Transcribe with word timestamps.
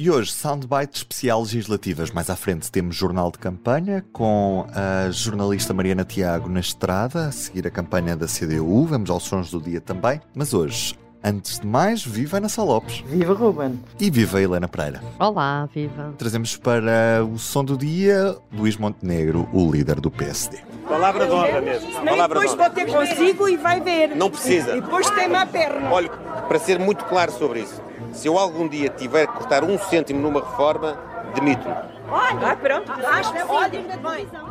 E 0.00 0.08
hoje, 0.08 0.30
soundbite 0.30 0.98
especial 0.98 1.40
legislativas. 1.40 2.12
Mais 2.12 2.30
à 2.30 2.36
frente 2.36 2.70
temos 2.70 2.94
jornal 2.94 3.32
de 3.32 3.38
campanha 3.38 4.04
com 4.12 4.64
a 4.72 5.10
jornalista 5.10 5.74
Mariana 5.74 6.04
Tiago 6.04 6.48
na 6.48 6.60
estrada, 6.60 7.26
a 7.26 7.32
seguir 7.32 7.66
a 7.66 7.70
campanha 7.70 8.16
da 8.16 8.26
CDU. 8.28 8.84
Vamos 8.84 9.10
aos 9.10 9.24
sons 9.24 9.50
do 9.50 9.60
dia 9.60 9.80
também. 9.80 10.20
Mas 10.32 10.54
hoje, 10.54 10.96
antes 11.24 11.58
de 11.58 11.66
mais, 11.66 12.04
viva 12.04 12.36
Ana 12.36 12.48
Sá 12.48 12.62
Lopes. 12.62 13.00
Viva 13.08 13.34
Ruben. 13.34 13.80
E 13.98 14.08
viva 14.08 14.40
Helena 14.40 14.68
Pereira. 14.68 15.02
Olá, 15.18 15.68
viva. 15.74 16.14
Trazemos 16.16 16.56
para 16.56 17.24
o 17.28 17.36
som 17.36 17.64
do 17.64 17.76
dia 17.76 18.36
Luís 18.52 18.76
Montenegro, 18.76 19.48
o 19.52 19.68
líder 19.68 20.00
do 20.00 20.12
PSD. 20.12 20.58
Palavra 20.88 21.26
de 21.26 21.32
honra 21.32 21.60
mesmo. 21.60 21.92
Palavra 22.04 22.38
depois 22.38 22.54
vou 22.54 22.70
ter 22.70 22.86
consigo 22.86 23.48
e 23.48 23.56
vai 23.56 23.80
ver. 23.80 24.14
Não 24.14 24.30
precisa. 24.30 24.76
E 24.76 24.80
depois 24.80 25.10
tem-me 25.10 25.34
a 25.34 25.44
perna. 25.44 25.90
Olha, 25.90 26.08
para 26.08 26.58
ser 26.60 26.78
muito 26.78 27.04
claro 27.06 27.32
sobre 27.32 27.62
isso, 27.62 27.82
se 28.12 28.26
eu 28.26 28.38
algum 28.38 28.68
dia 28.68 28.88
tiver 28.90 29.26
que 29.26 29.32
cortar 29.34 29.64
um 29.64 29.78
cêntimo 29.78 30.20
numa 30.20 30.40
reforma, 30.40 30.98
demito-me. 31.34 31.74
Olha, 32.10 32.52
ah, 32.52 32.56
pronto, 32.56 32.90
acho 32.90 33.32
que 33.32 33.42
olha, 33.42 33.84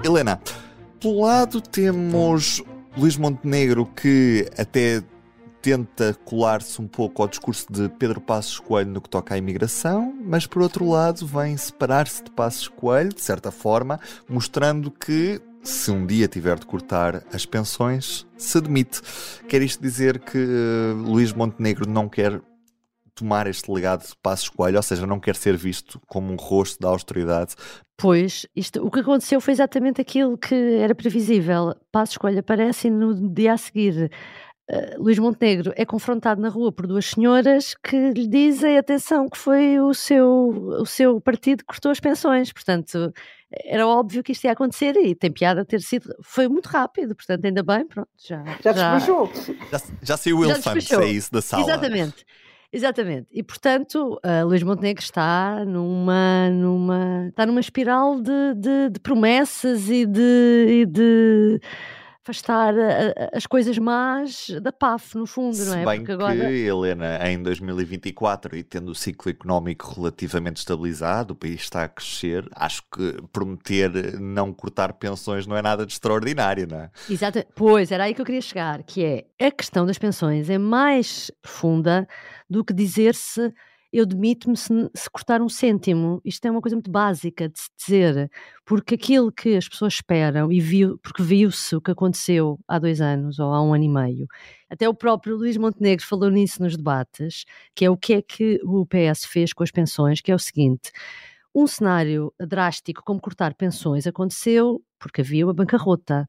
Helena, 0.03 0.39
pelo 0.99 1.21
lado 1.21 1.59
temos 1.59 2.61
Luís 2.95 3.17
Montenegro 3.17 3.85
que 3.85 4.47
até 4.57 5.01
tenta 5.61 6.15
colar-se 6.23 6.81
um 6.81 6.87
pouco 6.87 7.21
ao 7.21 7.27
discurso 7.27 7.65
de 7.69 7.89
Pedro 7.89 8.21
Passos 8.21 8.59
Coelho 8.59 8.91
no 8.91 9.01
que 9.01 9.09
toca 9.09 9.35
à 9.35 9.37
imigração, 9.37 10.13
mas 10.23 10.45
por 10.45 10.61
outro 10.61 10.87
lado 10.87 11.25
vem 11.25 11.57
separar-se 11.57 12.23
de 12.23 12.31
Passos 12.31 12.67
Coelho, 12.67 13.09
de 13.09 13.21
certa 13.21 13.51
forma, 13.51 13.99
mostrando 14.29 14.89
que 14.89 15.41
se 15.63 15.91
um 15.91 16.05
dia 16.05 16.27
tiver 16.27 16.57
de 16.57 16.65
cortar 16.65 17.23
as 17.33 17.45
pensões, 17.45 18.25
se 18.37 18.61
demite. 18.61 19.01
Quer 19.49 19.61
isto 19.61 19.81
dizer 19.81 20.19
que 20.19 20.37
uh, 20.37 20.95
Luís 20.95 21.33
Montenegro 21.33 21.89
não 21.89 22.07
quer 22.07 22.41
tomar 23.17 23.47
este 23.47 23.71
legado 23.71 24.07
de 24.07 24.13
Passos 24.21 24.49
Coelho, 24.49 24.77
ou 24.77 24.83
seja, 24.83 25.05
não 25.05 25.19
quer 25.19 25.35
ser 25.35 25.57
visto 25.57 25.99
como 26.07 26.31
um 26.31 26.35
rosto 26.35 26.79
da 26.79 26.89
austeridade. 26.89 27.55
Pois, 27.97 28.45
isto, 28.55 28.85
o 28.85 28.91
que 28.91 28.99
aconteceu 28.99 29.41
foi 29.41 29.53
exatamente 29.53 29.99
aquilo 29.99 30.37
que 30.37 30.55
era 30.55 30.93
previsível. 30.93 31.75
Passos 31.91 32.17
Coelho 32.17 32.39
aparece 32.39 32.87
e 32.87 32.91
no 32.91 33.33
dia 33.33 33.53
a 33.53 33.57
seguir 33.57 34.11
Uh, 34.69 35.01
Luís 35.01 35.17
Montenegro 35.17 35.71
é 35.77 35.85
confrontado 35.85 36.41
na 36.41 36.49
rua 36.49 36.73
por 36.73 36.85
duas 36.85 37.05
senhoras 37.05 37.73
que 37.73 38.11
lhe 38.11 38.27
dizem, 38.27 38.77
atenção, 38.77 39.29
que 39.29 39.37
foi 39.37 39.79
o 39.79 39.93
seu, 39.93 40.49
o 40.81 40.85
seu 40.85 41.21
partido 41.21 41.59
que 41.59 41.67
cortou 41.67 41.89
as 41.89 42.01
pensões. 42.01 42.51
Portanto, 42.51 43.13
era 43.63 43.87
óbvio 43.87 44.21
que 44.21 44.33
isto 44.33 44.43
ia 44.43 44.51
acontecer 44.51 44.97
e 44.97 45.15
tem 45.15 45.31
piada 45.31 45.63
ter 45.63 45.79
sido. 45.79 46.13
Foi 46.21 46.49
muito 46.49 46.65
rápido, 46.65 47.15
portanto, 47.15 47.45
ainda 47.45 47.63
bem, 47.63 47.87
pronto, 47.87 48.09
já. 48.17 48.43
Já 48.61 48.73
despachou. 48.73 49.31
Já, 49.71 49.81
já 50.03 50.17
saiu 50.17 50.39
o 50.39 50.43
elefante, 50.43 50.93
é 50.95 51.07
isso 51.07 51.31
da 51.31 51.41
sala. 51.41 51.63
Exatamente. 51.63 52.25
Exatamente. 52.71 53.29
E 53.31 53.41
portanto, 53.41 54.19
Luís 54.45 54.61
Montenegro 54.61 55.01
está 55.01 55.63
numa, 55.65 56.49
numa, 56.49 57.27
está 57.29 57.45
numa 57.45 57.61
espiral 57.61 58.19
de, 58.19 58.53
de, 58.55 58.89
de 58.89 58.99
promessas 58.99 59.89
e 59.89 60.05
de, 60.05 60.65
e 60.81 60.85
de 60.85 61.61
afastar 62.27 62.73
as 63.31 63.45
coisas 63.45 63.77
más 63.77 64.49
da 64.61 64.71
PAF, 64.71 65.15
no 65.15 65.25
fundo, 65.25 65.55
Se 65.55 65.65
não 65.65 65.77
é? 65.77 65.85
bem 65.85 65.99
Porque 65.99 66.11
agora... 66.11 66.35
que, 66.35 66.65
Helena, 66.65 67.29
em 67.29 67.41
2024 67.41 68.57
e 68.57 68.63
tendo 68.63 68.89
o 68.89 68.95
ciclo 68.95 69.31
económico 69.31 69.93
relativamente 69.95 70.57
estabilizado, 70.57 71.33
o 71.33 71.35
país 71.35 71.61
está 71.61 71.85
a 71.85 71.87
crescer, 71.87 72.47
acho 72.53 72.83
que 72.93 73.21
prometer 73.31 74.19
não 74.19 74.53
cortar 74.53 74.93
pensões 74.93 75.47
não 75.47 75.55
é 75.55 75.61
nada 75.61 75.85
de 75.85 75.93
extraordinário, 75.93 76.67
não 76.67 76.81
é? 76.81 76.91
Exato, 77.09 77.45
pois, 77.55 77.91
era 77.91 78.03
aí 78.03 78.13
que 78.13 78.21
eu 78.21 78.25
queria 78.25 78.41
chegar, 78.41 78.83
que 78.83 79.03
é, 79.03 79.45
a 79.47 79.51
questão 79.51 79.85
das 79.85 79.97
pensões 79.97 80.49
é 80.49 80.57
mais 80.57 81.31
profunda 81.41 82.07
do 82.49 82.63
que 82.63 82.73
dizer-se 82.73 83.53
eu 83.97 84.05
demito-me 84.05 84.55
se, 84.55 84.67
se, 84.95 85.09
cortar 85.09 85.41
um 85.41 85.49
cêntimo. 85.49 86.21
Isto 86.23 86.45
é 86.47 86.51
uma 86.51 86.61
coisa 86.61 86.75
muito 86.75 86.91
básica 86.91 87.49
de 87.49 87.59
se 87.59 87.69
dizer, 87.77 88.31
porque 88.65 88.95
aquilo 88.95 89.31
que 89.31 89.55
as 89.55 89.67
pessoas 89.67 89.95
esperam, 89.95 90.51
e 90.51 90.59
viu, 90.59 90.97
porque 90.99 91.23
viu-se 91.23 91.75
o 91.75 91.81
que 91.81 91.91
aconteceu 91.91 92.59
há 92.67 92.79
dois 92.79 93.01
anos 93.01 93.39
ou 93.39 93.53
há 93.53 93.61
um 93.61 93.73
ano 93.73 93.83
e 93.83 93.89
meio, 93.89 94.27
até 94.69 94.87
o 94.87 94.93
próprio 94.93 95.35
Luís 95.37 95.57
Montenegro 95.57 96.05
falou 96.05 96.29
nisso 96.29 96.61
nos 96.61 96.77
debates, 96.77 97.45
que 97.75 97.85
é 97.85 97.89
o 97.89 97.97
que 97.97 98.13
é 98.13 98.21
que 98.21 98.59
o 98.63 98.85
PS 98.85 99.25
fez 99.25 99.53
com 99.53 99.63
as 99.63 99.71
pensões, 99.71 100.21
que 100.21 100.31
é 100.31 100.35
o 100.35 100.39
seguinte. 100.39 100.91
Um 101.55 101.65
cenário 101.65 102.33
drástico 102.39 103.01
como 103.03 103.19
cortar 103.19 103.53
pensões 103.55 104.05
aconteceu 104.05 104.81
porque 104.99 105.21
havia 105.21 105.45
uma 105.45 105.53
bancarrota. 105.53 106.27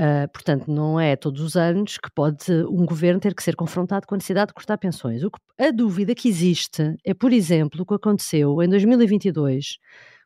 Uh, 0.00 0.26
portanto, 0.32 0.66
não 0.72 0.98
é 0.98 1.14
todos 1.14 1.42
os 1.42 1.56
anos 1.56 1.98
que 1.98 2.10
pode 2.10 2.50
um 2.70 2.86
governo 2.86 3.20
ter 3.20 3.34
que 3.34 3.42
ser 3.42 3.54
confrontado 3.54 4.06
com 4.06 4.14
a 4.14 4.16
necessidade 4.16 4.48
de 4.48 4.54
cortar 4.54 4.78
pensões. 4.78 5.20
Que, 5.20 5.62
a 5.66 5.70
dúvida 5.70 6.14
que 6.14 6.26
existe 6.26 6.96
é, 7.04 7.12
por 7.12 7.34
exemplo, 7.34 7.82
o 7.82 7.84
que 7.84 7.92
aconteceu 7.92 8.62
em 8.62 8.68
2022, 8.70 9.76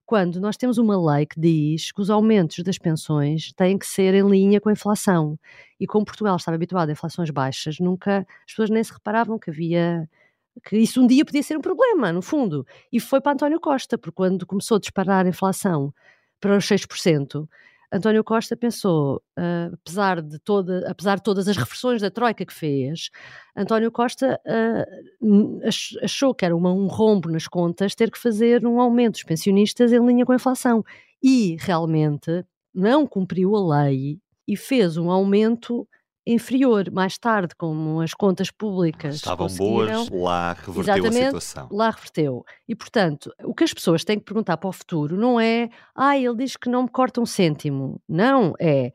quando 0.06 0.40
nós 0.40 0.56
temos 0.56 0.78
uma 0.78 0.96
lei 1.16 1.26
que 1.26 1.40
diz 1.40 1.90
que 1.90 2.00
os 2.00 2.08
aumentos 2.08 2.62
das 2.62 2.78
pensões 2.78 3.52
têm 3.54 3.76
que 3.76 3.84
ser 3.84 4.14
em 4.14 4.28
linha 4.28 4.60
com 4.60 4.68
a 4.68 4.72
inflação. 4.72 5.36
E 5.80 5.88
como 5.88 6.04
Portugal 6.04 6.36
estava 6.36 6.54
habituado 6.54 6.90
a 6.90 6.92
inflações 6.92 7.30
baixas, 7.30 7.80
nunca 7.80 8.18
as 8.18 8.52
pessoas 8.52 8.70
nem 8.70 8.84
se 8.84 8.92
reparavam 8.92 9.40
que 9.40 9.50
havia 9.50 10.08
que 10.64 10.76
isso 10.76 11.02
um 11.02 11.06
dia 11.08 11.24
podia 11.24 11.42
ser 11.42 11.56
um 11.56 11.60
problema, 11.60 12.12
no 12.12 12.22
fundo. 12.22 12.64
E 12.92 13.00
foi 13.00 13.20
para 13.20 13.32
António 13.32 13.58
Costa, 13.58 13.98
porque 13.98 14.14
quando 14.14 14.46
começou 14.46 14.76
a 14.76 14.80
disparar 14.80 15.26
a 15.26 15.28
inflação 15.28 15.92
para 16.40 16.56
os 16.56 16.64
6%, 16.64 17.48
António 17.92 18.24
Costa 18.24 18.56
pensou, 18.56 19.22
uh, 19.38 19.74
apesar, 19.74 20.20
de 20.20 20.38
toda, 20.38 20.90
apesar 20.90 21.16
de 21.16 21.22
todas 21.22 21.48
as 21.48 21.56
reflexões 21.56 22.00
da 22.00 22.10
Troika 22.10 22.44
que 22.44 22.52
fez, 22.52 23.10
António 23.56 23.90
Costa 23.92 24.40
uh, 24.46 25.60
achou 26.02 26.34
que 26.34 26.44
era 26.44 26.56
uma, 26.56 26.72
um 26.72 26.86
rombo 26.86 27.30
nas 27.30 27.46
contas 27.46 27.94
ter 27.94 28.10
que 28.10 28.18
fazer 28.18 28.66
um 28.66 28.80
aumento 28.80 29.14
dos 29.14 29.22
pensionistas 29.22 29.92
em 29.92 30.04
linha 30.04 30.26
com 30.26 30.32
a 30.32 30.36
inflação. 30.36 30.84
E 31.22 31.56
realmente 31.60 32.44
não 32.74 33.06
cumpriu 33.06 33.54
a 33.56 33.84
lei 33.84 34.18
e 34.46 34.56
fez 34.56 34.96
um 34.96 35.10
aumento 35.10 35.88
inferior. 36.26 36.90
Mais 36.90 37.18
tarde, 37.18 37.54
como 37.56 38.00
as 38.00 38.14
contas 38.14 38.50
públicas 38.50 39.16
estavam 39.16 39.48
boas, 39.48 40.08
lá 40.10 40.52
reverteu 40.52 41.06
a 41.06 41.12
situação. 41.12 41.68
Lá 41.70 41.90
reverteu. 41.90 42.44
E, 42.68 42.74
portanto, 42.74 43.32
o 43.44 43.54
que 43.54 43.64
as 43.64 43.74
pessoas 43.74 44.04
têm 44.04 44.18
que 44.18 44.24
perguntar 44.24 44.56
para 44.56 44.68
o 44.68 44.72
futuro 44.72 45.16
não 45.16 45.38
é 45.38 45.68
ah, 45.94 46.16
ele 46.16 46.36
diz 46.36 46.56
que 46.56 46.68
não 46.68 46.84
me 46.84 46.88
corta 46.88 47.20
um 47.20 47.26
cêntimo. 47.26 48.00
Não, 48.08 48.54
é, 48.58 48.92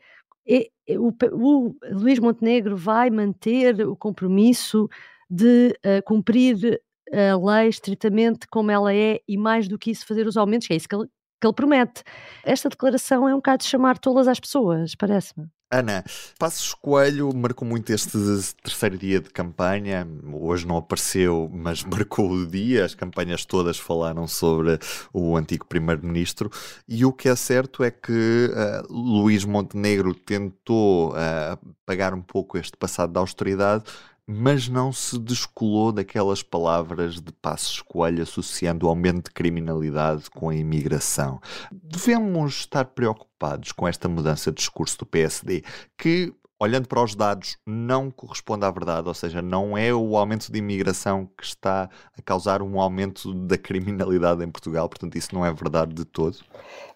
é, 0.47 0.69
é 0.88 1.00
o, 1.00 1.13
o, 1.31 1.75
Luís 1.91 2.19
Montenegro 2.19 2.75
vai 2.75 3.09
manter 3.09 3.88
o 3.88 3.95
compromisso 3.95 4.89
de 5.29 5.69
uh, 5.85 6.03
cumprir 6.06 6.81
a 7.12 7.38
lei 7.38 7.69
estritamente 7.69 8.47
como 8.47 8.72
ela 8.72 8.94
é 8.94 9.19
e 9.28 9.38
mais 9.38 9.68
do 9.68 9.78
que 9.78 9.91
isso 9.91 10.06
fazer 10.06 10.28
os 10.28 10.38
aumentos, 10.38 10.68
que 10.68 10.73
é 10.73 10.75
isso 10.75 10.88
que 10.88 10.95
ele, 10.95 11.07
que 11.41 11.47
ele 11.47 11.53
promete. 11.53 12.03
Esta 12.44 12.69
declaração 12.69 13.28
é 13.28 13.34
um 13.34 13.38
bocado 13.38 13.63
de 13.63 13.69
chamar 13.69 13.97
todas 13.97 14.28
as 14.28 14.39
pessoas, 14.39 14.95
parece-me. 14.95 15.47
Ana, 15.72 16.03
Passos 16.40 16.74
Coelho 16.74 17.31
marcou 17.31 17.68
muito 17.68 17.91
este 17.91 18.18
terceiro 18.63 18.97
dia 18.97 19.19
de 19.19 19.30
campanha. 19.30 20.07
Hoje 20.34 20.66
não 20.66 20.78
apareceu, 20.78 21.47
mas 21.53 21.84
marcou 21.85 22.31
o 22.31 22.47
dia. 22.47 22.85
As 22.85 22.96
campanhas 22.96 23.46
todas 23.46 23.78
falaram 23.78 24.28
sobre 24.28 24.80
o 25.13 25.38
antigo 25.38 25.68
primeiro-ministro. 25.68 26.50
E 26.88 27.06
o 27.06 27.13
que 27.13 27.30
é 27.30 27.35
certo 27.35 27.84
é 27.84 27.91
que 27.91 28.50
uh, 28.52 28.91
Luís 28.91 29.46
Montenegro 29.46 30.16
tentou 30.16 31.12
uh, 31.12 31.75
pagar 31.86 32.16
um 32.16 32.22
pouco 32.22 32.57
este 32.57 32.75
passado 32.75 33.13
da 33.13 33.19
austeridade, 33.19 33.84
mas 34.31 34.69
não 34.69 34.94
se 34.94 35.17
descolou 35.17 35.92
daquelas 35.92 36.44
palavras 36.44 37.19
de 37.19 37.31
Passos 37.31 37.81
Coelho 37.81 38.21
associando 38.21 38.86
o 38.86 38.89
aumento 38.89 39.25
de 39.25 39.31
criminalidade 39.31 40.30
com 40.30 40.50
a 40.50 40.56
imigração. 40.56 41.42
Devemos 41.71 42.59
estar 42.59 42.86
preocupados 42.86 43.71
com 43.71 43.88
esta 43.88 44.07
mudança 44.07 44.51
de 44.51 44.57
discurso 44.57 45.00
do 45.00 45.06
PSD, 45.07 45.63
que 45.98 46.31
olhando 46.59 46.88
para 46.88 47.01
os 47.01 47.15
dados, 47.15 47.57
não 47.65 48.11
corresponde 48.11 48.65
à 48.65 48.71
verdade, 48.71 49.07
ou 49.07 49.13
seja, 49.13 49.41
não 49.41 49.77
é 49.77 49.94
o 49.94 50.17
aumento 50.17 50.51
de 50.51 50.59
imigração 50.59 51.29
que 51.38 51.45
está 51.45 51.89
a 52.17 52.21
causar 52.21 52.61
um 52.61 52.79
aumento 52.81 53.33
da 53.33 53.57
criminalidade 53.57 54.44
em 54.44 54.51
Portugal, 54.51 54.89
portanto, 54.89 55.15
isso 55.17 55.33
não 55.33 55.45
é 55.45 55.53
verdade 55.53 55.94
de 55.94 56.03
todo. 56.03 56.38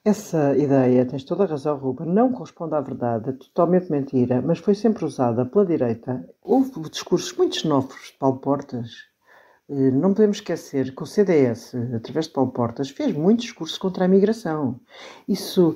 Essa 0.03 0.55
ideia, 0.57 1.05
tens 1.05 1.23
toda 1.23 1.45
a 1.45 1.47
razão, 1.47 1.77
Ruben, 1.77 2.07
não 2.07 2.31
corresponde 2.33 2.75
à 2.75 2.81
verdade, 2.81 3.29
é 3.29 3.33
totalmente 3.33 3.89
mentira, 3.89 4.41
mas 4.41 4.59
foi 4.59 4.75
sempre 4.75 5.05
usada 5.05 5.45
pela 5.45 5.65
direita. 5.65 6.27
Houve 6.41 6.89
discursos 6.89 7.35
muito 7.37 7.55
xenófobos 7.55 8.07
de 8.07 8.17
Paulo 8.17 8.39
Portas. 8.39 9.13
Eh, 9.69 9.91
não 9.91 10.13
podemos 10.13 10.37
esquecer 10.37 10.93
que 10.93 11.03
o 11.03 11.05
CDS, 11.05 11.73
através 11.95 12.27
de 12.27 12.33
Paulo 12.33 12.51
Portas, 12.51 12.89
fez 12.89 13.15
muito 13.15 13.41
discurso 13.41 13.79
contra 13.79 14.03
a 14.03 14.07
imigração. 14.07 14.79
Isso 15.27 15.75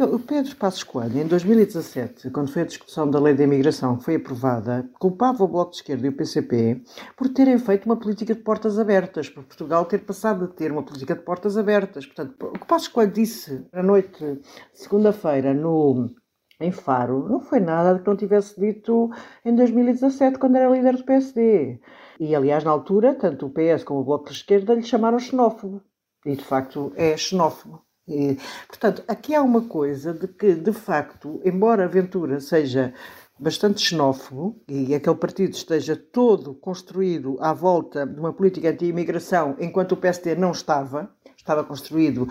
O 0.00 0.18
Pedro 0.18 0.56
Passos 0.56 0.82
Coelho, 0.82 1.18
em 1.18 1.26
2017, 1.26 2.30
quando 2.30 2.50
foi 2.50 2.62
a 2.62 2.64
discussão 2.64 3.10
da 3.10 3.20
lei 3.20 3.34
da 3.34 3.44
imigração 3.44 3.98
que 3.98 4.04
foi 4.04 4.14
aprovada, 4.14 4.88
culpava 4.98 5.44
o 5.44 5.48
Bloco 5.48 5.72
de 5.72 5.76
Esquerda 5.76 6.06
e 6.06 6.08
o 6.08 6.16
PCP 6.16 6.82
por 7.14 7.28
terem 7.28 7.58
feito 7.58 7.84
uma 7.84 7.98
política 7.98 8.34
de 8.34 8.40
portas 8.40 8.78
abertas, 8.78 9.28
por 9.28 9.44
Portugal 9.44 9.84
ter 9.84 9.98
passado 9.98 10.46
a 10.46 10.48
ter 10.48 10.72
uma 10.72 10.82
política 10.82 11.14
de 11.14 11.20
portas 11.20 11.58
abertas. 11.58 12.06
Portanto, 12.06 12.34
o 12.40 12.52
que 12.58 12.66
Passos 12.66 12.88
Coelho 12.88 13.12
disse 13.12 13.66
à 13.70 13.82
noite, 13.82 14.40
segunda-feira, 14.72 15.52
no 15.52 16.10
em 16.58 16.72
Faro, 16.72 17.28
não 17.28 17.40
foi 17.40 17.60
nada 17.60 17.98
que 17.98 18.06
não 18.06 18.16
tivesse 18.16 18.58
dito 18.58 19.10
em 19.44 19.54
2017, 19.54 20.38
quando 20.38 20.56
era 20.56 20.70
líder 20.70 20.96
do 20.96 21.04
PSD. 21.04 21.78
E, 22.18 22.34
aliás, 22.34 22.64
na 22.64 22.70
altura, 22.70 23.14
tanto 23.14 23.44
o 23.44 23.50
PS 23.50 23.84
como 23.84 24.00
o 24.00 24.04
Bloco 24.04 24.30
de 24.30 24.36
Esquerda 24.36 24.72
lhe 24.72 24.82
chamaram 24.82 25.18
xenófobo. 25.18 25.82
E, 26.24 26.34
de 26.34 26.42
facto, 26.42 26.94
é 26.96 27.14
xenófobo. 27.14 27.84
E, 28.06 28.36
portanto, 28.66 29.02
aqui 29.06 29.34
há 29.34 29.42
uma 29.42 29.62
coisa 29.62 30.12
de 30.12 30.26
que, 30.26 30.54
de 30.54 30.72
facto, 30.72 31.40
embora 31.44 31.84
a 31.84 31.88
Ventura 31.88 32.40
seja 32.40 32.92
bastante 33.38 33.80
xenófobo 33.80 34.60
e 34.68 34.94
aquele 34.94 35.16
partido 35.16 35.54
esteja 35.54 35.96
todo 35.96 36.54
construído 36.54 37.36
à 37.40 37.52
volta 37.52 38.06
de 38.06 38.18
uma 38.18 38.32
política 38.32 38.70
anti-imigração, 38.70 39.56
enquanto 39.58 39.92
o 39.92 39.96
PSD 39.96 40.34
não 40.34 40.52
estava, 40.52 41.10
estava 41.36 41.64
construído 41.64 42.22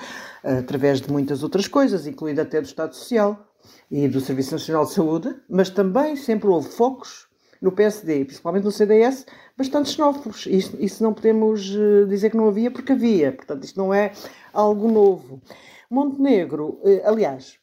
uh, 0.44 0.60
através 0.60 1.02
de 1.02 1.12
muitas 1.12 1.44
outras 1.44 1.68
coisas, 1.68 2.08
incluindo 2.08 2.42
até 2.42 2.62
do 2.62 2.66
Estado 2.66 2.96
Social 2.96 3.48
e 3.90 4.08
do 4.08 4.22
Serviço 4.22 4.54
Nacional 4.54 4.86
de 4.86 4.94
Saúde, 4.94 5.36
mas 5.50 5.70
também 5.70 6.16
sempre 6.16 6.48
houve 6.48 6.70
focos 6.70 7.28
no 7.62 7.72
PSD, 7.72 8.26
principalmente 8.26 8.64
no 8.64 8.72
CDS, 8.72 9.26
bastante 9.56 9.90
xenófobos. 9.90 10.48
Isso, 10.48 10.76
isso 10.80 11.04
não 11.04 11.14
podemos 11.14 11.70
uh, 11.76 12.08
dizer 12.08 12.32
que 12.32 12.38
não 12.38 12.48
havia, 12.48 12.72
porque 12.72 12.94
havia. 12.94 13.32
Portanto, 13.32 13.64
isto 13.64 13.78
não 13.78 13.94
é 13.94 14.12
algo 14.52 14.90
novo. 14.90 15.42
Montenegro, 15.90 16.80
uh, 16.82 17.02
aliás, 17.06 17.60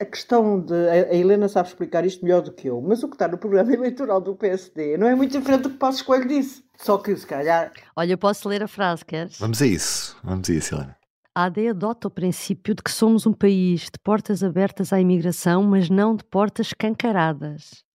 a 0.00 0.04
questão 0.04 0.60
de. 0.60 0.74
A 0.74 1.14
Helena 1.14 1.48
sabe 1.48 1.68
explicar 1.68 2.04
isto 2.04 2.24
melhor 2.24 2.42
do 2.42 2.52
que 2.52 2.68
eu, 2.68 2.80
mas 2.80 3.02
o 3.02 3.08
que 3.08 3.14
está 3.14 3.26
no 3.26 3.38
programa 3.38 3.72
eleitoral 3.74 4.20
do 4.20 4.36
PSD 4.36 4.96
não 4.96 5.08
é 5.08 5.14
muito 5.14 5.36
diferente 5.36 5.62
do 5.62 5.70
que 5.70 5.78
Passos 5.78 6.02
Coelho 6.02 6.28
disse. 6.28 6.64
Só 6.76 6.98
que, 6.98 7.16
se 7.16 7.26
calhar. 7.26 7.72
Olha, 7.96 8.12
eu 8.12 8.18
posso 8.18 8.48
ler 8.48 8.62
a 8.62 8.68
frase, 8.68 9.04
queres? 9.04 9.38
Vamos 9.38 9.62
a 9.62 9.66
isso. 9.66 10.16
Vamos 10.22 10.48
a 10.50 10.52
isso, 10.52 10.74
Helena. 10.74 10.96
A 11.34 11.44
AD 11.44 11.68
adota 11.68 12.08
o 12.08 12.10
princípio 12.10 12.74
de 12.74 12.82
que 12.82 12.90
somos 12.90 13.26
um 13.26 13.32
país 13.32 13.82
de 13.82 13.98
portas 14.02 14.42
abertas 14.42 14.92
à 14.92 15.00
imigração, 15.00 15.62
mas 15.62 15.90
não 15.90 16.16
de 16.16 16.24
portas 16.24 16.68
escancaradas. 16.68 17.85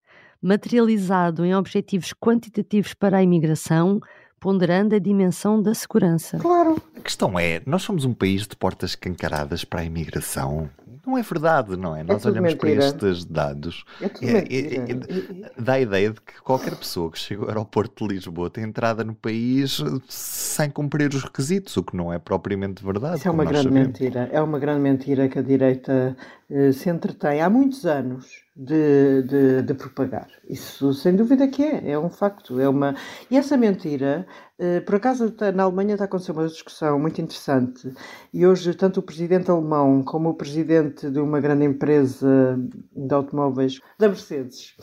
Materializado 0.42 1.44
em 1.44 1.54
objetivos 1.54 2.12
quantitativos 2.12 2.94
para 2.94 3.18
a 3.18 3.22
imigração, 3.22 4.00
ponderando 4.40 4.94
a 4.94 4.98
dimensão 4.98 5.62
da 5.62 5.72
segurança. 5.72 6.36
Claro. 6.38 6.82
A 6.96 7.00
questão 7.00 7.38
é, 7.38 7.62
nós 7.64 7.82
somos 7.82 8.04
um 8.04 8.12
país 8.12 8.46
de 8.46 8.56
portas 8.56 8.90
escancaradas 8.90 9.64
para 9.64 9.80
a 9.80 9.84
imigração. 9.84 10.68
Não 11.06 11.16
é 11.18 11.22
verdade, 11.22 11.76
não 11.76 11.96
é? 11.96 12.00
é 12.00 12.04
Nós 12.04 12.24
olhamos 12.26 12.52
mentira. 12.54 12.76
para 12.76 12.84
estes 13.10 13.24
dados. 13.24 13.84
É 14.00 14.08
tudo 14.08 14.28
É, 14.28 14.32
mentira. 14.34 14.84
é, 14.84 15.46
é, 15.46 15.52
dá 15.60 15.72
a 15.74 15.80
ideia 15.80 16.10
de 16.10 16.20
que 16.20 16.40
qualquer 16.42 16.76
pessoa 16.76 17.10
que 17.10 17.18
chega 17.18 17.42
ao 17.42 17.48
aeroporto 17.48 18.06
de 18.06 18.14
Lisboa 18.14 18.50
tem 18.50 18.64
entrada 18.64 19.02
no 19.04 19.14
país 19.14 19.80
sem 20.08 20.70
cumprir 20.70 21.08
os 21.14 21.22
requisitos, 21.22 21.76
o 21.76 21.82
que 21.82 21.96
não 21.96 22.12
é 22.12 22.18
propriamente 22.18 22.84
verdade. 22.84 23.18
Isso 23.18 23.28
é 23.28 23.30
uma 23.30 23.44
grande 23.44 23.64
sabemos. 23.68 23.86
mentira. 23.88 24.28
É 24.32 24.40
uma 24.40 24.58
grande 24.60 24.80
mentira 24.80 25.28
que 25.28 25.38
a 25.38 25.42
direita 25.42 26.16
eh, 26.50 26.70
se 26.72 26.88
entretém 26.88 27.40
há 27.40 27.50
muitos 27.50 27.84
anos 27.86 28.41
de, 28.54 29.22
de, 29.22 29.62
de 29.62 29.74
propagar. 29.74 30.28
Isso 30.48 30.92
sem 30.92 31.16
dúvida 31.16 31.48
que 31.48 31.62
é, 31.62 31.92
é 31.92 31.98
um 31.98 32.10
facto. 32.10 32.60
É 32.60 32.68
uma... 32.68 32.94
E 33.30 33.36
essa 33.36 33.56
mentira, 33.56 34.26
eh, 34.58 34.80
por 34.80 34.96
acaso 34.96 35.26
está- 35.26 35.50
na 35.52 35.62
Alemanha 35.64 35.94
está 35.94 36.04
a 36.04 36.06
acontecer 36.06 36.32
uma 36.32 36.46
discussão 36.46 36.98
muito 36.98 37.20
interessante 37.20 37.90
e 38.32 38.46
hoje 38.46 38.74
tanto 38.74 39.00
o 39.00 39.02
presidente 39.02 39.50
alemão 39.50 40.02
como 40.02 40.28
o 40.30 40.34
presidente 40.34 41.10
de 41.10 41.18
uma 41.18 41.40
grande 41.40 41.64
empresa 41.64 42.58
de 42.94 43.14
automóveis, 43.14 43.80
da 43.98 44.08
Mercedes, 44.08 44.74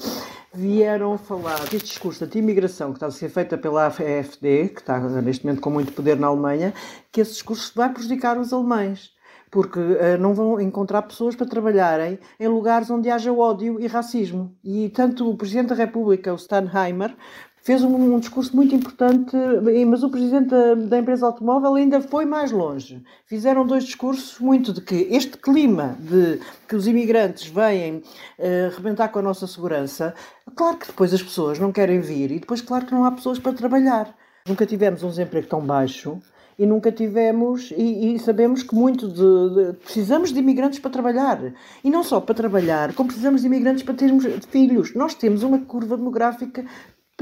vieram 0.54 1.16
falar 1.18 1.60
que 1.70 1.76
este 1.76 1.90
discurso 1.90 2.26
de 2.26 2.40
imigração 2.40 2.90
que 2.92 2.98
está 2.98 3.06
a 3.08 3.12
ser 3.12 3.30
feita 3.30 3.56
pela 3.58 3.86
AfD, 3.88 4.70
que 4.70 4.80
está 4.82 5.00
neste 5.22 5.46
momento 5.46 5.62
com 5.62 5.70
muito 5.70 5.94
poder 5.94 6.18
na 6.18 6.28
Alemanha, 6.28 6.74
que 7.12 7.22
esse 7.22 7.34
discurso 7.34 7.72
vai 7.76 7.92
prejudicar 7.94 8.38
os 8.40 8.52
alemães. 8.52 9.12
Porque 9.52 9.80
eh, 9.80 10.18
não 10.18 10.34
vão 10.34 10.60
encontrar 10.62 11.02
pessoas 11.04 11.36
para 11.36 11.48
trabalharem 11.48 12.20
em 12.40 12.48
lugares 12.48 12.90
onde 12.90 13.10
haja 13.10 13.34
ódio 13.34 13.80
e 13.80 13.88
racismo. 13.88 14.56
E 14.64 14.90
tanto 14.90 15.30
o 15.30 15.36
Presidente 15.36 15.70
da 15.70 15.76
República, 15.76 16.34
o 16.34 16.38
Steinheimer, 16.38 17.16
fez 17.62 17.84
um, 17.84 17.94
um 18.16 18.20
discurso 18.20 18.56
muito 18.56 18.74
importante, 18.74 19.36
e- 19.36 19.86
mas 19.86 20.02
o 20.04 20.10
Presidente 20.10 20.50
da, 20.50 20.76
da 20.76 20.98
empresa 21.00 21.26
automóvel 21.26 21.76
ainda 21.76 22.00
foi 22.00 22.26
mais 22.26 22.52
longe. 22.52 23.04
Fizeram 23.26 23.66
dois 23.66 23.84
discursos 23.84 24.40
muito 24.40 24.72
de 24.72 24.82
que 24.82 25.08
este 25.12 25.38
clima 25.38 25.98
de 26.00 26.40
que 26.68 26.76
os 26.76 26.88
imigrantes 26.88 27.48
vêm 27.48 28.02
eh, 28.38 28.70
rebentar 28.76 29.10
com 29.10 29.20
a 29.20 29.22
nossa 29.24 29.46
segurança, 29.48 30.14
claro 30.56 30.78
que 30.78 30.88
depois 30.88 31.14
as 31.14 31.22
pessoas 31.22 31.60
não 31.60 31.72
querem 31.72 32.00
vir 32.00 32.32
e 32.32 32.40
depois 32.40 32.62
claro 32.62 32.86
que 32.86 32.94
não 32.94 33.04
há 33.04 33.12
pessoas 33.12 33.40
para 33.40 33.54
trabalhar. 33.54 34.16
Nunca 34.48 34.66
tivemos 34.66 35.04
um 35.04 35.10
desemprego 35.10 35.48
tão 35.48 35.62
baixo 35.62 36.18
e 36.60 36.66
nunca 36.66 36.92
tivemos, 36.92 37.72
e, 37.72 38.14
e 38.16 38.20
sabemos 38.20 38.62
que 38.62 38.76
muito 38.76 39.08
de, 39.08 39.72
de- 39.72 39.74
precisamos 39.78 40.34
de 40.34 40.40
imigrantes 40.40 40.78
para 40.78 40.92
trabalhar. 40.92 41.54
E 41.84 41.90
não 41.90 42.04
só 42.04 42.20
para 42.20 42.36
trabalhar, 42.36 42.94
como 42.94 43.08
precisamos 43.08 43.42
de 43.42 43.48
imigrantes 43.48 43.82
para 43.82 43.94
termos 43.96 44.26
filhos. 44.50 44.94
Nós 44.94 45.16
temos 45.16 45.42
uma 45.42 45.60
curva 45.60 45.96
demográfica 45.96 46.66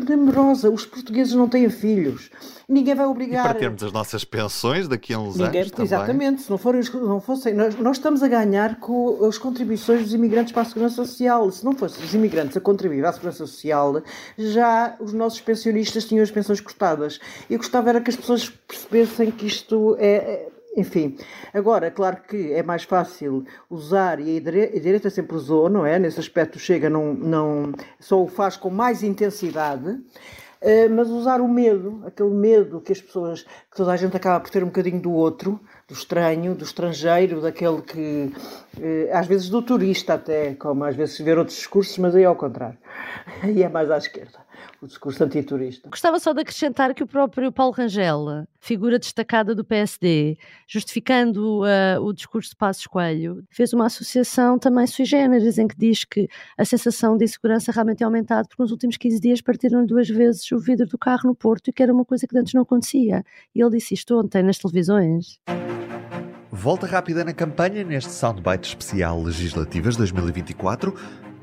tenebrosa. 0.06 0.70
Os 0.70 0.86
portugueses 0.86 1.34
não 1.34 1.48
têm 1.48 1.70
filhos. 1.70 2.30
Ninguém 2.70 2.96
vai 2.96 3.06
E 3.06 3.10
obrigar. 3.10 3.44
para 3.44 3.54
termos 3.54 3.82
as 3.82 3.92
nossas 3.94 4.26
pensões 4.26 4.88
daqui 4.88 5.14
a 5.14 5.20
uns 5.20 5.38
Ninguém- 5.38 5.62
anos 5.62 5.72
também. 5.72 5.86
exatamente, 5.86 6.42
se 6.42 6.50
não, 6.50 6.58
forem, 6.58 6.82
não 6.96 7.22
fossem. 7.22 7.54
Nós, 7.54 7.76
nós 7.80 7.98
estamos 7.98 8.22
a 8.22 8.28
ganhar 8.28 8.80
com 8.80 9.24
as 9.26 9.38
contribuições 9.38 10.04
dos 10.04 10.14
imigrantes 10.14 10.52
para 10.52 10.64
a 10.64 10.66
Segurança 10.66 10.96
Social. 11.06 11.50
Se 11.52 11.64
não 11.64 11.74
fossem 11.74 12.04
os 12.04 12.14
imigrantes 12.14 12.58
a 12.58 12.60
contribuir 12.60 13.06
à 13.06 13.12
Segurança 13.14 13.46
Social, 13.48 14.02
já 14.38 14.96
os 15.00 15.14
nossos 15.14 15.40
pensionistas 15.40 16.06
tinham 16.06 16.24
as 16.24 16.32
pensões 16.32 16.60
cortadas. 16.60 17.20
Eu 17.50 17.58
gostava 17.58 17.90
era 17.90 18.02
que 18.02 18.10
as 18.10 18.16
pessoas 18.18 18.50
percebessem 18.68 19.32
que 19.32 19.48
isto 19.48 19.96
é. 20.00 20.08
é- 20.16 20.50
Enfim, 20.78 21.18
agora, 21.56 21.90
claro 21.90 22.18
que 22.22 22.54
é 22.54 22.62
mais 22.62 22.84
fácil 22.84 23.44
usar, 23.68 24.20
e 24.20 24.38
a 24.38 24.40
dire- 24.40 24.72
a 24.76 24.80
direita 24.80 25.10
sempre 25.10 25.36
usou, 25.36 25.68
não 25.70 25.84
é? 25.84 25.98
Nesse 25.98 26.20
aspecto, 26.20 26.60
chega, 26.60 26.88
não, 26.88 27.16
não, 27.16 27.72
só 28.00 28.22
o 28.24 28.28
faz 28.28 28.56
com 28.56 28.70
mais 28.70 29.02
intensidade. 29.02 29.90
Uh, 30.60 30.90
mas 30.92 31.10
usar 31.10 31.40
o 31.42 31.48
medo, 31.48 32.04
aquele 32.06 32.32
medo 32.32 32.82
que 32.82 32.92
as 32.92 33.02
pessoas, 33.02 33.44
que 33.44 33.78
toda 33.78 33.92
a 33.92 33.98
gente 33.98 34.16
acaba 34.18 34.40
por 34.40 34.50
ter 34.52 34.64
um 34.64 34.68
bocadinho 34.68 35.00
do 35.00 35.12
outro, 35.12 35.60
do 35.88 35.94
estranho, 35.94 36.54
do 36.54 36.66
estrangeiro, 36.66 37.40
daquele 37.40 37.82
que, 37.82 38.32
uh, 38.78 39.14
às 39.14 39.26
vezes 39.26 39.50
do 39.50 39.62
turista 39.62 40.16
até, 40.16 40.54
como 40.56 40.84
às 40.84 40.96
vezes 40.96 41.16
se 41.16 41.24
vê 41.24 41.34
outros 41.34 41.56
discursos, 41.56 41.98
mas 41.98 42.14
aí 42.14 42.24
é 42.24 42.26
ao 42.26 42.36
contrário. 42.36 42.78
Aí 43.42 43.62
é 43.62 43.70
mais 43.70 43.90
à 43.92 43.98
esquerda, 43.98 44.40
o 44.82 44.88
discurso 44.88 45.24
antiturista. 45.24 45.90
Gostava 45.90 46.20
só 46.20 46.34
de 46.34 46.42
acrescentar 46.42 46.94
que 46.94 47.04
o 47.04 47.08
próprio 47.08 47.52
Paulo 47.52 47.74
Rangel, 47.74 48.48
figura 48.60 48.98
destacada 49.00 49.54
do 49.54 49.64
PSD, 49.64 50.38
justificando 50.68 51.62
uh, 51.62 52.02
o 52.02 52.14
discurso 52.14 52.52
de 52.52 52.56
Passos 52.56 52.88
Coelho, 52.88 53.44
fez 53.50 53.74
uma 53.74 53.86
associação 53.86 54.58
também 54.58 54.88
sui 54.88 55.06
generis, 55.06 55.58
em 55.58 55.68
que 55.68 55.78
diz 55.78 56.04
que 56.04 56.28
a 56.58 56.66
sensação 56.66 57.18
de 57.18 57.26
insegurança 57.26 57.72
realmente 57.72 58.02
é 58.02 58.06
aumentada 58.06 58.48
porque 58.48 58.62
nos 58.62 58.72
últimos 58.72 58.98
15 58.98 59.20
dias 59.20 59.42
partiram 59.42 59.86
duas 59.86 60.10
vezes 60.10 60.52
o 60.52 60.60
vidro 60.60 60.88
do 60.88 60.98
carro 60.98 61.28
no 61.28 61.36
Porto 61.36 61.70
e 61.70 61.74
que 61.74 61.84
era 61.84 61.94
uma 61.94 62.06
coisa 62.06 62.28
que 62.28 62.38
antes 62.38 62.54
não 62.54 62.64
acontecia. 62.64 63.24
E 63.54 63.62
ele 63.62 63.72
disse 63.72 63.94
isto 63.94 64.20
ontem 64.20 64.44
nas 64.44 64.58
televisões. 64.58 65.40
Volta 66.60 66.88
rápida 66.88 67.24
na 67.24 67.34
campanha 67.34 67.84
neste 67.84 68.12
Soundbite 68.12 68.70
especial 68.70 69.22
Legislativas 69.22 69.96
2024. 69.96 70.92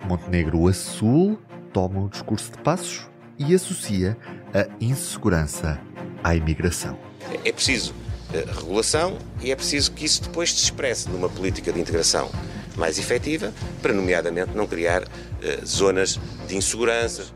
Montenegro 0.09 0.66
Azul 0.66 1.38
toma 1.73 2.00
o 2.00 2.09
discurso 2.09 2.50
de 2.50 2.59
passos 2.59 3.09
e 3.38 3.54
associa 3.54 4.18
a 4.52 4.66
insegurança 4.80 5.80
à 6.23 6.35
imigração. 6.35 6.99
É 7.44 7.52
preciso 7.52 7.94
eh, 8.35 8.44
regulação 8.56 9.16
e 9.40 9.52
é 9.52 9.56
preciso 9.56 9.92
que 9.92 10.04
isso 10.04 10.21
depois 10.25 10.52
se 10.52 10.64
expresse 10.64 11.09
numa 11.09 11.28
política 11.28 11.73
de 11.73 11.80
integração 11.80 12.28
mais 12.76 12.99
efetiva, 12.99 13.52
para, 13.80 13.92
nomeadamente, 13.92 14.50
não 14.52 14.66
criar 14.66 15.04
eh, 15.40 15.61
zonas 15.64 16.18
de 16.49 16.56
insegurança. 16.56 17.26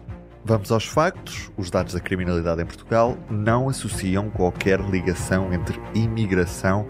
Vamos 0.45 0.73
aos 0.73 0.85
factos. 0.85 1.49
Os 1.57 1.71
dados 1.71 1.95
da 1.95 2.01
criminalidade 2.01 2.61
em 2.61 2.67
Portugal 2.67 3.17
não 3.31 3.69
associam 3.69 4.31
qualquer 4.31 4.81
ligação 4.81 5.53
entre 5.53 5.81
imigração 5.95 6.89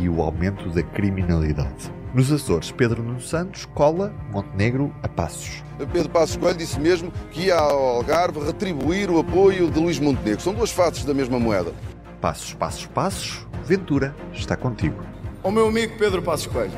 e 0.00 0.08
o 0.08 0.22
aumento 0.22 0.68
da 0.70 0.82
criminalidade. 0.82 1.92
Nos 2.14 2.32
Açores, 2.32 2.70
Pedro 2.70 3.02
Nuno 3.02 3.20
Santos 3.20 3.66
cola 3.74 4.14
Montenegro 4.30 4.92
a 5.02 5.08
passos. 5.08 5.62
Pedro 5.92 6.08
Passos 6.08 6.36
Coelho 6.36 6.56
disse 6.56 6.80
mesmo 6.80 7.12
que 7.30 7.42
ia 7.42 7.56
ao 7.56 7.96
Algarve 7.96 8.40
retribuir 8.40 9.10
o 9.10 9.18
apoio 9.18 9.70
de 9.70 9.78
Luís 9.78 9.98
Montenegro. 9.98 10.40
São 10.40 10.54
duas 10.54 10.70
faces 10.70 11.04
da 11.04 11.12
mesma 11.12 11.38
moeda. 11.38 11.72
Passos, 12.20 12.54
passos, 12.54 12.86
passos. 12.86 13.46
Ventura 13.64 14.16
está 14.32 14.56
contigo. 14.56 14.96
ao 15.42 15.52
meu 15.52 15.68
amigo 15.68 15.96
Pedro 15.98 16.22
Passos 16.22 16.46
Coelho 16.46 16.72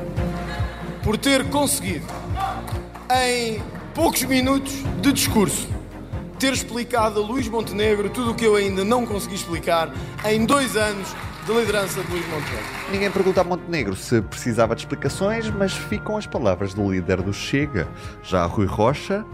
por 1.03 1.17
ter 1.17 1.49
conseguido, 1.49 2.05
em 3.25 3.61
poucos 3.93 4.23
minutos 4.23 4.73
de 5.01 5.11
discurso, 5.11 5.67
ter 6.37 6.53
explicado 6.53 7.21
a 7.21 7.25
Luís 7.25 7.47
Montenegro 7.47 8.09
tudo 8.09 8.31
o 8.31 8.35
que 8.35 8.45
eu 8.45 8.55
ainda 8.55 8.83
não 8.83 9.05
consegui 9.05 9.35
explicar 9.35 9.91
em 10.25 10.45
dois 10.45 10.75
anos 10.75 11.07
de 11.45 11.53
liderança 11.53 12.01
de 12.03 12.11
Luís 12.11 12.25
Montenegro. 12.27 12.65
Ninguém 12.91 13.11
pergunta 13.11 13.41
a 13.41 13.43
Montenegro 13.43 13.95
se 13.95 14.21
precisava 14.21 14.75
de 14.75 14.81
explicações, 14.81 15.49
mas 15.49 15.73
ficam 15.73 16.17
as 16.17 16.27
palavras 16.27 16.73
do 16.73 16.91
líder 16.91 17.21
do 17.21 17.33
Chega. 17.33 17.87
Já 18.23 18.45
Rui 18.45 18.65
Rocha 18.65 19.25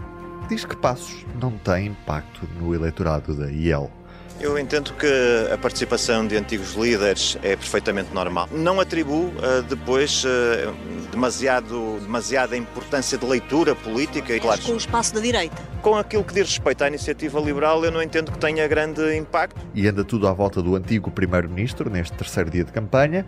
diz 0.48 0.64
que 0.64 0.76
Passos 0.76 1.26
não 1.40 1.52
tem 1.58 1.88
impacto 1.88 2.48
no 2.58 2.74
eleitorado 2.74 3.34
da 3.34 3.50
IEL. 3.50 3.90
Eu 4.40 4.56
entendo 4.56 4.92
que 4.92 5.52
a 5.52 5.58
participação 5.58 6.24
de 6.24 6.36
antigos 6.36 6.74
líderes 6.74 7.36
é 7.42 7.56
perfeitamente 7.56 8.14
normal. 8.14 8.48
Não 8.52 8.78
atribuo 8.78 9.26
uh, 9.26 9.62
depois 9.68 10.22
uh, 10.24 10.72
demasiado, 11.10 11.98
demasiada 12.00 12.56
importância 12.56 13.18
de 13.18 13.26
leitura 13.26 13.74
política. 13.74 14.36
E, 14.36 14.38
claro, 14.38 14.62
com 14.62 14.72
o 14.72 14.76
espaço 14.76 15.12
da 15.12 15.20
direita. 15.20 15.56
Com 15.82 15.96
aquilo 15.96 16.22
que 16.22 16.34
diz 16.34 16.48
respeito 16.48 16.84
à 16.84 16.88
iniciativa 16.88 17.40
liberal, 17.40 17.84
eu 17.84 17.90
não 17.90 18.00
entendo 18.00 18.30
que 18.30 18.38
tenha 18.38 18.66
grande 18.68 19.16
impacto. 19.16 19.60
E 19.74 19.88
anda 19.88 20.04
tudo 20.04 20.28
à 20.28 20.32
volta 20.32 20.62
do 20.62 20.76
antigo 20.76 21.10
primeiro-ministro 21.10 21.90
neste 21.90 22.16
terceiro 22.16 22.48
dia 22.48 22.62
de 22.62 22.70
campanha. 22.70 23.26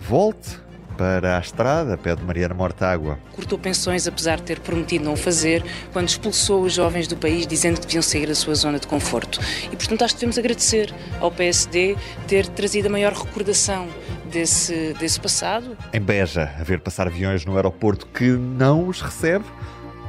Volte 0.00 0.58
para 0.98 1.38
a 1.38 1.40
estrada, 1.40 1.96
pede 1.96 2.24
Mariana 2.24 2.54
Mortágua. 2.54 3.20
Cortou 3.32 3.56
pensões, 3.56 4.08
apesar 4.08 4.38
de 4.38 4.42
ter 4.42 4.58
prometido 4.58 5.04
não 5.04 5.12
o 5.12 5.16
fazer, 5.16 5.64
quando 5.92 6.08
expulsou 6.08 6.62
os 6.62 6.72
jovens 6.72 7.06
do 7.06 7.16
país 7.16 7.46
dizendo 7.46 7.80
que 7.80 7.86
deviam 7.86 8.02
sair 8.02 8.26
da 8.26 8.34
sua 8.34 8.56
zona 8.56 8.80
de 8.80 8.88
conforto. 8.88 9.38
E, 9.72 9.76
portanto, 9.76 10.02
acho 10.02 10.14
que 10.14 10.20
devemos 10.20 10.38
agradecer 10.38 10.92
ao 11.20 11.30
PSD 11.30 11.96
ter 12.26 12.48
trazido 12.48 12.88
a 12.88 12.90
maior 12.90 13.12
recordação 13.12 13.88
desse, 14.28 14.92
desse 14.94 15.20
passado. 15.20 15.78
Em 15.92 16.00
Beja, 16.00 16.52
a 16.58 16.64
ver 16.64 16.80
passar 16.80 17.06
aviões 17.06 17.44
no 17.44 17.54
aeroporto 17.54 18.04
que 18.06 18.30
não 18.30 18.88
os 18.88 19.00
recebe, 19.00 19.44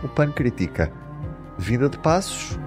o 0.04 0.08
PAN 0.08 0.32
critica. 0.32 0.92
Vinda 1.58 1.88
de 1.88 2.00
passos 2.00 2.58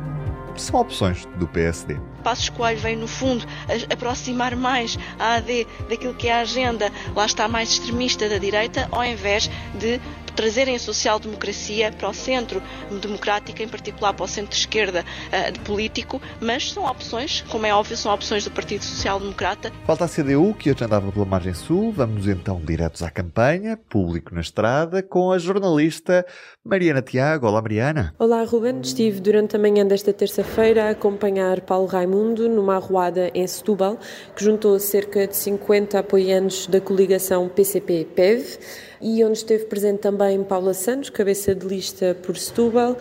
são 0.61 0.81
opções 0.81 1.27
do 1.37 1.47
PSD. 1.49 1.99
Passos 2.23 2.49
Coelho 2.49 2.79
vem, 2.79 2.97
no 2.97 3.09
fundo, 3.09 3.45
aproximar 3.91 4.55
mais 4.55 4.99
a 5.19 5.35
AD 5.35 5.67
daquilo 5.89 6.15
que 6.15 6.29
é 6.29 6.35
a 6.35 6.41
agenda, 6.41 6.91
lá 7.15 7.27
está, 7.27 7.49
mais 7.49 7.71
extremista 7.71 8.29
da 8.29 8.39
direita, 8.39 8.89
ao 8.93 9.05
invés 9.05 9.51
de 9.75 10.01
trazerem 10.35 10.75
a 10.75 10.79
social-democracia 10.79 11.93
para 11.93 12.09
o 12.09 12.15
centro 12.15 12.63
democrático, 13.01 13.63
em 13.63 13.69
particular 13.69 14.13
para 14.13 14.25
o 14.25 14.29
centro-esquerda 14.29 15.05
uh, 15.05 15.61
político, 15.61 16.21
mas 16.41 16.73
são 16.73 16.85
opções, 16.85 17.43
como 17.49 17.67
é 17.67 17.75
óbvio, 17.75 17.97
são 17.97 18.13
opções 18.13 18.45
do 18.45 18.51
Partido 18.51 18.85
Social 18.85 19.21
Democrata. 19.21 19.73
Falta 19.87 20.05
a 20.05 20.09
CDU, 20.09 20.55
que 20.55 20.71
hoje 20.71 20.85
andava 20.85 21.11
pela 21.11 21.25
margem 21.25 21.55
sul. 21.55 21.93
Vamos 21.93 22.27
então 22.27 22.61
diretos 22.61 23.03
à 23.03 23.11
campanha, 23.11 23.79
público 23.89 24.35
na 24.35 24.41
estrada, 24.41 25.03
com 25.03 25.33
a 25.33 25.39
jornalista 25.39 26.25
Mariana 26.65 27.03
Tiago. 27.03 27.47
Olá, 27.47 27.61
Mariana. 27.61 28.15
Olá, 28.19 28.43
Ruben. 28.45 28.81
Estive 28.81 29.21
durante 29.21 29.57
a 29.57 29.59
manhã 29.59 29.87
desta 29.87 30.13
terça-feira 30.13 30.89
a 30.89 30.91
acompanhar 30.91 31.61
Paulo 31.63 31.87
Raimundo 31.87 32.49
numa 32.49 32.77
arruada 32.77 33.31
em 33.35 33.47
Setúbal, 33.47 33.99
que 34.37 34.45
juntou 34.45 34.79
cerca 34.79 35.27
de 35.27 35.37
50 35.37 35.99
apoiantes 35.99 36.67
da 36.67 36.81
coligação 36.81 37.49
PCP-PEV 37.49 38.59
e 39.03 39.25
onde 39.25 39.39
esteve 39.39 39.65
presente 39.65 39.99
também 39.99 40.43
Paula 40.45 40.73
Santos, 40.73 41.11
cabeça 41.11 41.55
de 41.55 41.67
lista 41.67 42.17
por 42.23 42.37
Setúbal, 42.37 42.97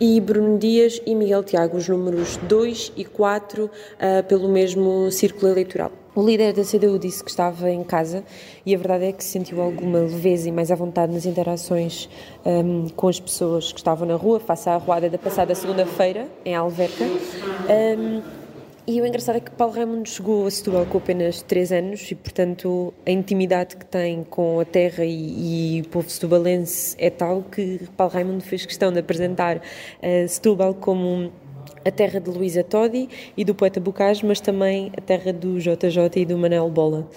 e 0.00 0.20
Bruno 0.20 0.58
Dias 0.58 1.00
e 1.06 1.14
Miguel 1.14 1.44
Tiago, 1.44 1.76
os 1.76 1.88
números 1.88 2.36
2 2.48 2.92
e 2.96 3.04
4, 3.04 3.66
uh, 3.66 3.70
ah, 4.00 4.22
pelo 4.24 4.48
mesmo 4.48 5.08
círculo 5.12 5.52
eleitoral. 5.52 5.92
O 6.14 6.22
líder 6.22 6.52
da 6.52 6.62
CDU 6.62 6.98
disse 6.98 7.22
que 7.22 7.30
estava 7.30 7.70
em 7.70 7.84
casa 7.84 8.24
e 8.66 8.74
a 8.74 8.78
verdade 8.78 9.04
é 9.04 9.12
que 9.12 9.24
sentiu 9.24 9.62
alguma 9.62 10.00
leveza 10.00 10.48
e 10.48 10.52
mais 10.52 10.70
à 10.70 10.74
vontade 10.74 11.12
nas 11.12 11.24
interações 11.24 12.08
um, 12.44 12.88
com 12.90 13.08
as 13.08 13.18
pessoas 13.18 13.72
que 13.72 13.78
estavam 13.78 14.06
na 14.06 14.16
rua, 14.16 14.38
face 14.38 14.68
à 14.68 14.74
arruada 14.74 15.08
da 15.08 15.16
passada 15.16 15.54
segunda-feira, 15.54 16.26
em 16.44 16.54
Alverca. 16.54 17.04
Um, 17.04 18.41
e 18.84 19.00
o 19.00 19.06
engraçado 19.06 19.36
é 19.36 19.40
que 19.40 19.50
Paulo 19.52 19.74
Raimundo 19.74 20.08
chegou 20.08 20.44
a 20.44 20.50
Setúbal 20.50 20.86
com 20.86 20.98
apenas 20.98 21.40
3 21.42 21.72
anos 21.72 22.10
e, 22.10 22.16
portanto, 22.16 22.92
a 23.06 23.10
intimidade 23.10 23.76
que 23.76 23.86
tem 23.86 24.24
com 24.24 24.58
a 24.58 24.64
terra 24.64 25.04
e, 25.04 25.78
e 25.78 25.80
o 25.82 25.88
povo 25.88 26.10
setubalense 26.10 26.96
é 26.98 27.08
tal 27.08 27.42
que 27.42 27.80
Paulo 27.96 28.12
Raimundo 28.12 28.42
fez 28.42 28.66
questão 28.66 28.92
de 28.92 28.98
apresentar 28.98 29.58
uh, 29.58 30.28
Setúbal 30.28 30.74
como 30.74 31.30
a 31.84 31.90
terra 31.90 32.20
de 32.20 32.30
Luísa 32.30 32.64
Todi 32.64 33.08
e 33.36 33.44
do 33.44 33.54
poeta 33.54 33.80
Bocage, 33.80 34.24
mas 34.26 34.40
também 34.40 34.90
a 34.96 35.00
terra 35.00 35.32
do 35.32 35.58
JJ 35.58 36.10
e 36.16 36.24
do 36.24 36.36
Manel 36.36 36.68
Bola. 36.68 37.08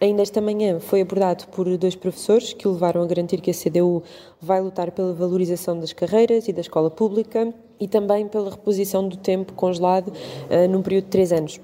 Ainda 0.00 0.22
esta 0.22 0.40
manhã 0.40 0.78
foi 0.78 1.00
abordado 1.00 1.48
por 1.48 1.76
dois 1.76 1.96
professores 1.96 2.52
que 2.52 2.68
o 2.68 2.72
levaram 2.72 3.02
a 3.02 3.06
garantir 3.06 3.40
que 3.40 3.50
a 3.50 3.54
CDU 3.54 4.02
vai 4.40 4.60
lutar 4.60 4.92
pela 4.92 5.12
valorização 5.12 5.78
das 5.78 5.92
carreiras 5.92 6.46
e 6.46 6.52
da 6.52 6.60
escola 6.60 6.88
pública 6.88 7.52
e 7.80 7.88
também 7.88 8.28
pela 8.28 8.50
reposição 8.50 9.08
do 9.08 9.16
tempo 9.16 9.52
congelado 9.54 10.08
uh, 10.08 10.68
num 10.68 10.82
período 10.82 11.04
de 11.04 11.10
três 11.10 11.32
anos. 11.32 11.60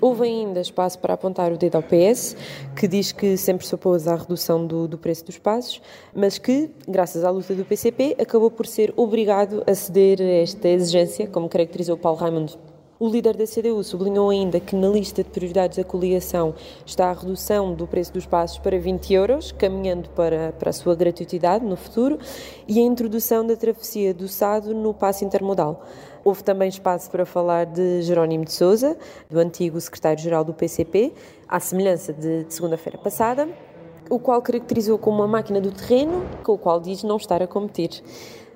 Houve 0.00 0.24
ainda 0.24 0.60
espaço 0.60 0.98
para 0.98 1.14
apontar 1.14 1.52
o 1.52 1.56
dedo 1.56 1.76
ao 1.76 1.82
PS, 1.82 2.36
que 2.74 2.88
diz 2.88 3.12
que 3.12 3.36
sempre 3.36 3.64
se 3.64 3.74
opôs 3.74 4.08
à 4.08 4.16
redução 4.16 4.66
do, 4.66 4.88
do, 4.88 4.98
preço 4.98 5.24
dos 5.24 5.38
passos, 5.38 5.80
mas 6.12 6.38
que, 6.38 6.68
graças 6.88 7.24
à 7.24 7.30
luta 7.30 7.54
do 7.54 7.64
PCP, 7.64 8.16
acabou 8.20 8.50
por 8.50 8.66
ser 8.66 8.92
obrigado 8.96 9.62
a 9.66 9.74
ceder 9.74 10.20
a 10.20 10.42
esta 10.42 10.68
exigência, 10.68 11.28
como 11.28 11.48
caracterizou 11.48 11.96
Paulo 11.96 12.18
Raimundo. 12.18 12.71
O 13.02 13.08
líder 13.08 13.36
da 13.36 13.44
CDU 13.48 13.82
sublinhou 13.82 14.30
ainda 14.30 14.60
que 14.60 14.76
na 14.76 14.86
lista 14.86 15.24
de 15.24 15.28
prioridades 15.28 15.76
da 15.76 15.82
coligação 15.82 16.54
está 16.86 17.10
a 17.10 17.12
redução 17.12 17.74
do 17.74 17.84
preço 17.84 18.12
dos 18.12 18.26
passos 18.26 18.58
para 18.58 18.78
20 18.78 19.12
euros, 19.12 19.50
caminhando 19.50 20.08
para, 20.10 20.52
para 20.56 20.70
a 20.70 20.72
sua 20.72 20.94
gratuitidade 20.94 21.64
no 21.64 21.74
futuro, 21.74 22.16
e 22.68 22.78
a 22.78 22.82
introdução 22.82 23.44
da 23.44 23.56
travessia 23.56 24.14
do 24.14 24.28
Sado 24.28 24.72
no 24.72 24.94
passo 24.94 25.24
intermodal. 25.24 25.84
Houve 26.22 26.44
também 26.44 26.68
espaço 26.68 27.10
para 27.10 27.26
falar 27.26 27.66
de 27.66 28.02
Jerónimo 28.02 28.44
de 28.44 28.52
Souza, 28.52 28.96
do 29.28 29.40
antigo 29.40 29.80
secretário-geral 29.80 30.44
do 30.44 30.54
PCP, 30.54 31.12
à 31.48 31.58
semelhança 31.58 32.12
de, 32.12 32.44
de 32.44 32.54
segunda-feira 32.54 32.98
passada, 32.98 33.48
o 34.08 34.20
qual 34.20 34.40
caracterizou 34.40 34.96
como 34.96 35.16
uma 35.16 35.26
máquina 35.26 35.60
do 35.60 35.72
terreno, 35.72 36.24
com 36.44 36.52
o 36.52 36.58
qual 36.58 36.78
diz 36.78 37.02
não 37.02 37.16
estar 37.16 37.42
a 37.42 37.48
competir. 37.48 38.00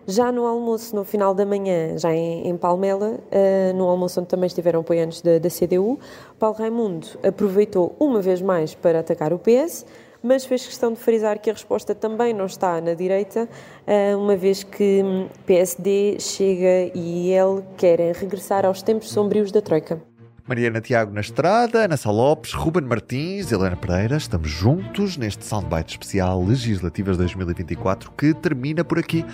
Já 0.08 0.30
no 0.30 0.46
almoço, 0.46 0.94
no 0.94 1.02
final 1.02 1.34
da 1.34 1.44
manhã, 1.44 1.98
já 1.98 2.14
em, 2.14 2.48
em 2.48 2.56
Palmela, 2.56 3.18
uh, 3.18 3.76
no 3.76 3.88
almoço 3.88 4.20
onde 4.20 4.28
também 4.28 4.46
estiveram 4.46 4.80
apoiantes 4.80 5.20
da, 5.20 5.38
da 5.38 5.48
CDU, 5.50 5.98
Paulo 6.38 6.56
Raimundo 6.56 7.08
aproveitou 7.26 7.96
uma 7.98 8.22
vez 8.22 8.40
mais 8.40 8.72
para 8.72 9.00
atacar 9.00 9.32
o 9.32 9.38
PS, 9.38 9.84
mas 10.22 10.44
fez 10.44 10.64
questão 10.64 10.92
de 10.92 11.00
frisar 11.00 11.40
que 11.40 11.50
a 11.50 11.52
resposta 11.52 11.92
também 11.92 12.32
não 12.32 12.46
está 12.46 12.80
na 12.80 12.94
direita, 12.94 13.48
uh, 13.84 14.16
uma 14.16 14.36
vez 14.36 14.62
que 14.62 15.02
hum, 15.02 15.28
PSD, 15.44 16.18
Chega 16.20 16.92
e 16.94 17.32
ele 17.32 17.64
querem 17.76 18.12
regressar 18.12 18.64
aos 18.64 18.82
tempos 18.82 19.10
sombrios 19.10 19.50
da 19.50 19.60
Troika. 19.60 20.00
Mariana 20.46 20.80
Tiago 20.80 21.12
na 21.12 21.20
estrada, 21.20 21.80
Ana 21.80 21.96
Salopes, 21.96 22.52
Ruben 22.52 22.84
Martins, 22.84 23.50
Helena 23.50 23.74
Pereira, 23.74 24.16
estamos 24.16 24.48
juntos 24.48 25.16
neste 25.16 25.44
Soundbite 25.44 25.94
especial 25.94 26.40
Legislativas 26.44 27.16
2024 27.16 28.12
que 28.12 28.32
termina 28.32 28.84
por 28.84 29.00
aqui. 29.00 29.24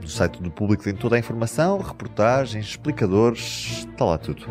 No 0.00 0.08
site 0.08 0.42
do 0.42 0.50
público 0.50 0.84
tem 0.84 0.94
toda 0.94 1.16
a 1.16 1.18
informação, 1.18 1.78
reportagens, 1.80 2.66
explicadores, 2.66 3.86
está 3.90 4.04
lá 4.04 4.18
tudo. 4.18 4.46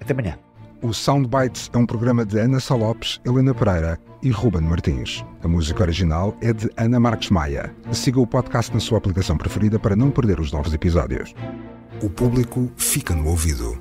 Até 0.00 0.12
amanhã. 0.12 0.38
O 0.82 0.92
Soundbites 0.92 1.70
é 1.72 1.78
um 1.78 1.86
programa 1.86 2.26
de 2.26 2.40
Ana 2.40 2.58
Salopes, 2.58 3.20
Helena 3.24 3.54
Pereira 3.54 4.00
e 4.20 4.30
Ruben 4.30 4.62
Martins. 4.62 5.24
A 5.40 5.46
música 5.46 5.82
original 5.82 6.36
é 6.40 6.52
de 6.52 6.68
Ana 6.76 6.98
Marques 6.98 7.30
Maia. 7.30 7.72
Siga 7.92 8.18
o 8.20 8.26
podcast 8.26 8.74
na 8.74 8.80
sua 8.80 8.98
aplicação 8.98 9.36
preferida 9.36 9.78
para 9.78 9.94
não 9.94 10.10
perder 10.10 10.40
os 10.40 10.50
novos 10.50 10.74
episódios. 10.74 11.34
O 12.02 12.10
público 12.10 12.68
fica 12.76 13.14
no 13.14 13.28
ouvido. 13.28 13.80